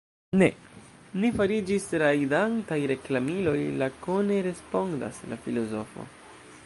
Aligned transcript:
Ne; 0.41 0.45
ni 1.23 1.29
fariĝis 1.41 1.85
rajdantaj 2.03 2.79
reklamiloj, 2.93 3.55
lakone 3.83 4.41
respondas 4.49 5.25
la 5.33 5.39
filozofo. 5.47 6.09